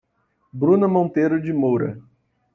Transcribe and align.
Bruna 0.51 0.87
Monteiro 0.87 1.39
de 1.39 1.53
Moura 1.53 1.99